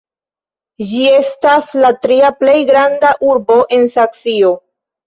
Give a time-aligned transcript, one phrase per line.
[0.91, 4.57] Ĝi estas la tria plej granda urbo en Saksio.